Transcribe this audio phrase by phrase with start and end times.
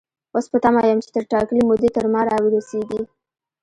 [0.35, 3.01] اوس په تمه يم چې تر ټاکلې مودې تر ما را ورسيږي.